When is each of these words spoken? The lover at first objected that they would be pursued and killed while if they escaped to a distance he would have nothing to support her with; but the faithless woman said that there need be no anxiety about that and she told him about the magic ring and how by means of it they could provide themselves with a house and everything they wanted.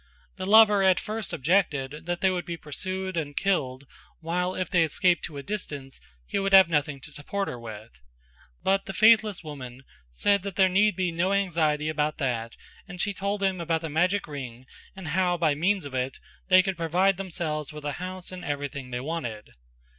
The 0.37 0.47
lover 0.47 0.81
at 0.81 0.99
first 0.99 1.31
objected 1.31 2.07
that 2.07 2.21
they 2.21 2.31
would 2.31 2.43
be 2.43 2.57
pursued 2.57 3.15
and 3.15 3.37
killed 3.37 3.85
while 4.19 4.55
if 4.55 4.67
they 4.67 4.83
escaped 4.83 5.23
to 5.25 5.37
a 5.37 5.43
distance 5.43 6.01
he 6.25 6.39
would 6.39 6.53
have 6.53 6.71
nothing 6.71 6.99
to 7.01 7.11
support 7.11 7.47
her 7.47 7.59
with; 7.59 8.01
but 8.63 8.85
the 8.85 8.93
faithless 8.95 9.43
woman 9.43 9.83
said 10.11 10.41
that 10.41 10.55
there 10.55 10.69
need 10.69 10.95
be 10.95 11.11
no 11.11 11.33
anxiety 11.33 11.87
about 11.87 12.17
that 12.17 12.57
and 12.87 12.99
she 12.99 13.13
told 13.13 13.43
him 13.43 13.61
about 13.61 13.81
the 13.81 13.89
magic 13.89 14.27
ring 14.27 14.65
and 14.95 15.09
how 15.09 15.37
by 15.37 15.53
means 15.53 15.85
of 15.85 15.93
it 15.93 16.17
they 16.47 16.63
could 16.63 16.77
provide 16.77 17.17
themselves 17.17 17.71
with 17.71 17.85
a 17.85 17.91
house 18.01 18.31
and 18.31 18.43
everything 18.43 18.89
they 18.89 18.99
wanted. 18.99 19.51